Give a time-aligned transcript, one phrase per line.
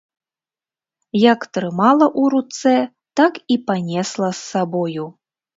[1.23, 2.75] Як трымала ў руцэ,
[3.21, 5.05] так і панесла з сабою.